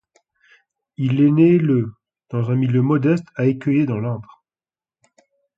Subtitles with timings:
[0.97, 1.93] Il est né le
[2.31, 4.43] dans un milieu modeste à Écueillé dans l’Indre.